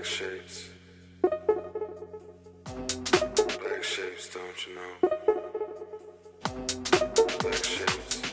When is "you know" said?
4.66-4.92